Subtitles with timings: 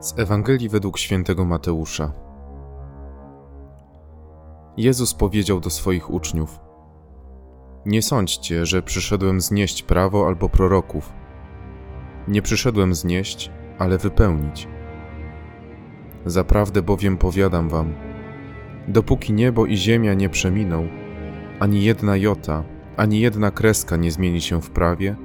[0.00, 2.12] Z Ewangelii według świętego Mateusza.
[4.76, 6.60] Jezus powiedział do swoich uczniów:
[7.86, 11.12] Nie sądźcie, że przyszedłem znieść prawo albo proroków.
[12.28, 14.68] Nie przyszedłem znieść, ale wypełnić.
[16.26, 17.94] Zaprawdę bowiem powiadam wam:
[18.88, 20.88] dopóki niebo i ziemia nie przeminą,
[21.60, 22.64] ani jedna jota,
[22.96, 25.16] ani jedna kreska nie zmieni się w prawie,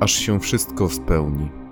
[0.00, 1.65] aż się wszystko spełni.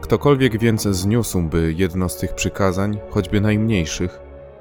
[0.00, 4.20] Ktokolwiek więc zniósłby jedno z tych przykazań, choćby najmniejszych,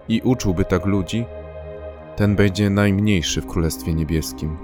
[0.10, 1.26] i uczyłby tak ludzi,
[2.16, 4.58] ten będzie najmniejszy w Królestwie Niebieskim.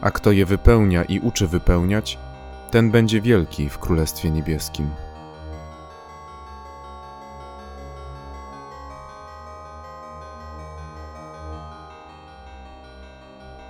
[0.00, 2.18] A kto je wypełnia i uczy wypełniać,
[2.70, 4.90] ten będzie wielki w Królestwie Niebieskim.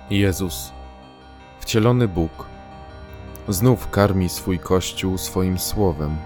[0.09, 0.71] Jezus,
[1.59, 2.45] wcielony Bóg,
[3.47, 6.17] znów karmi swój Kościół swoim słowem,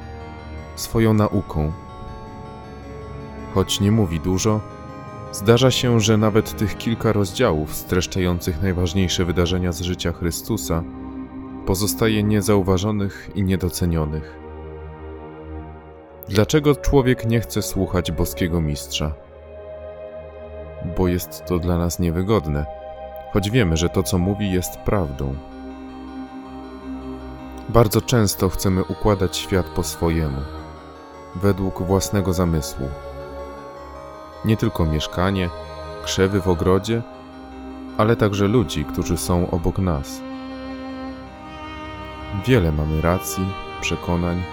[0.76, 1.72] swoją nauką.
[3.54, 4.62] Choć nie mówi dużo,
[5.32, 10.84] zdarza się, że nawet tych kilka rozdziałów streszczających najważniejsze wydarzenia z życia Chrystusa
[11.66, 14.40] pozostaje niezauważonych i niedocenionych.
[16.30, 19.14] Dlaczego człowiek nie chce słuchać boskiego mistrza?
[20.98, 22.66] Bo jest to dla nas niewygodne,
[23.34, 25.36] choć wiemy, że to, co mówi, jest prawdą.
[27.74, 30.42] Bardzo często chcemy układać świat po swojemu,
[31.36, 32.90] według własnego zamysłu.
[34.46, 35.50] Nie tylko mieszkanie,
[36.04, 37.02] krzewy w ogrodzie,
[37.98, 40.22] ale także ludzi, którzy są obok nas.
[42.46, 43.46] Wiele mamy racji,
[43.82, 44.44] przekonań.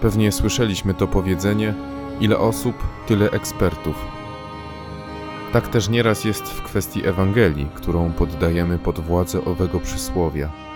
[0.00, 1.74] Pewnie słyszeliśmy to powiedzenie:
[2.20, 2.74] ile osób,
[3.06, 3.96] tyle ekspertów.
[5.52, 10.67] Tak też nieraz jest w kwestii Ewangelii, którą poddajemy pod władzę owego przysłowia.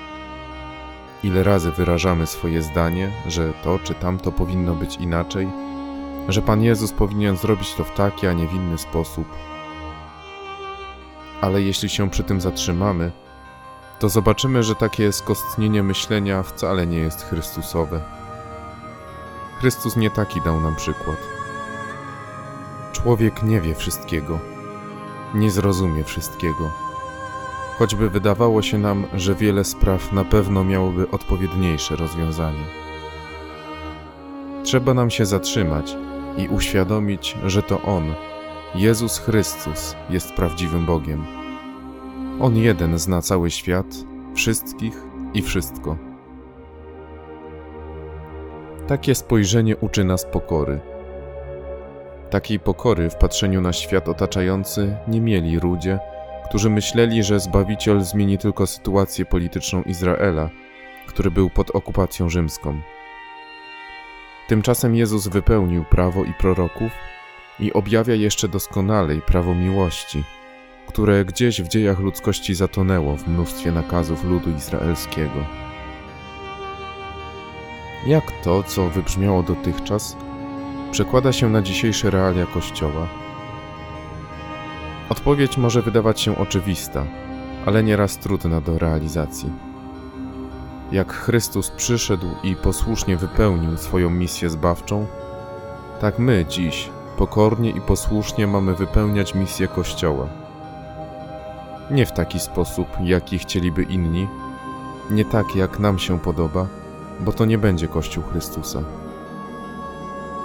[1.22, 5.48] Ile razy wyrażamy swoje zdanie, że to czy tamto powinno być inaczej,
[6.28, 9.26] że Pan Jezus powinien zrobić to w taki, a nie w inny sposób.
[11.40, 13.12] Ale jeśli się przy tym zatrzymamy,
[13.98, 18.00] to zobaczymy, że takie skostnienie myślenia wcale nie jest Chrystusowe.
[19.58, 21.16] Chrystus nie taki dał nam przykład.
[22.92, 24.38] Człowiek nie wie wszystkiego,
[25.34, 26.91] nie zrozumie wszystkiego
[27.82, 32.64] choćby wydawało się nam, że wiele spraw na pewno miałoby odpowiedniejsze rozwiązanie.
[34.62, 35.96] Trzeba nam się zatrzymać
[36.38, 38.14] i uświadomić, że to On,
[38.74, 41.24] Jezus Chrystus, jest prawdziwym Bogiem.
[42.40, 43.86] On jeden zna cały świat,
[44.34, 45.02] wszystkich
[45.34, 45.96] i wszystko.
[48.86, 50.80] Takie spojrzenie uczy nas pokory.
[52.30, 55.98] Takiej pokory w patrzeniu na świat otaczający nie mieli ludzie,
[56.44, 60.50] którzy myśleli, że Zbawiciel zmieni tylko sytuację polityczną Izraela,
[61.06, 62.80] który był pod okupacją rzymską.
[64.48, 66.92] Tymczasem Jezus wypełnił prawo i proroków
[67.60, 70.24] i objawia jeszcze doskonalej prawo miłości,
[70.86, 75.46] które gdzieś w dziejach ludzkości zatonęło w mnóstwie nakazów ludu izraelskiego.
[78.06, 80.16] Jak to, co wybrzmiało dotychczas,
[80.90, 83.21] przekłada się na dzisiejsze realia Kościoła?
[85.12, 87.04] Odpowiedź może wydawać się oczywista,
[87.66, 89.50] ale nieraz trudna do realizacji.
[90.92, 95.06] Jak Chrystus przyszedł i posłusznie wypełnił swoją misję zbawczą,
[96.00, 100.28] tak my dziś pokornie i posłusznie mamy wypełniać misję Kościoła.
[101.90, 104.28] Nie w taki sposób, jaki chcieliby inni,
[105.10, 106.66] nie tak, jak nam się podoba,
[107.20, 108.82] bo to nie będzie Kościół Chrystusa.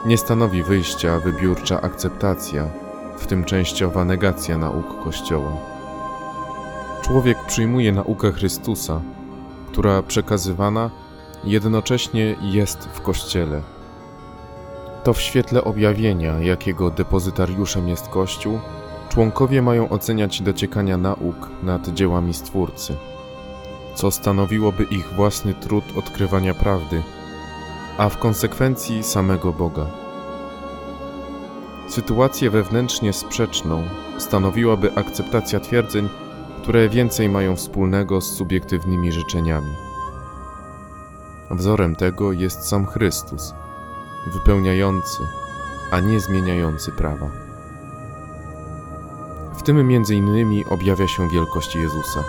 [0.06, 2.87] Nie stanowi wyjścia wybiórcza akceptacja
[3.18, 5.52] w tym częściowa negacja nauk Kościoła.
[7.02, 9.02] Człowiek przyjmuje naukę Chrystusa,
[9.72, 10.90] która przekazywana
[11.44, 13.62] jednocześnie jest w Kościele.
[15.04, 18.60] To w świetle objawienia, jakiego depozytariuszem jest Kościół,
[19.10, 22.96] członkowie mają oceniać dociekania nauk nad dziełami Stwórcy,
[23.96, 27.04] co stanowiłoby ich własny trud odkrywania prawdy,
[27.98, 30.07] a w konsekwencji samego Boga.
[31.88, 33.84] Sytuację wewnętrznie sprzeczną
[34.18, 36.10] stanowiłaby akceptacja twierdzeń,
[36.62, 39.72] które więcej mają wspólnego z subiektywnymi życzeniami.
[41.52, 43.54] Wzorem tego jest sam Chrystus,
[44.28, 45.24] wypełniający,
[45.92, 47.30] a nie zmieniający prawa.
[49.58, 52.24] W tym między innymi objawia się wielkość Jezusa.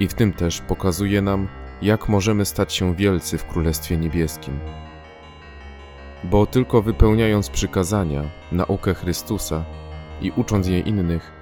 [0.00, 1.48] I w tym też pokazuje nam,
[1.82, 4.58] jak możemy stać się wielcy w Królestwie Niebieskim
[6.24, 8.22] bo tylko wypełniając przykazania,
[8.52, 9.64] naukę Chrystusa
[10.20, 11.32] i ucząc je innych,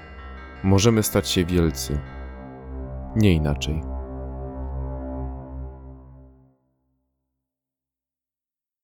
[0.63, 1.99] możemy stać się wielcy.
[3.17, 3.98] Nie inaczej.